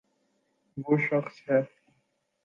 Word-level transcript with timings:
و 0.77 0.95
ہ 0.95 0.99
شخص 1.09 1.35
ہے۔ 1.49 1.59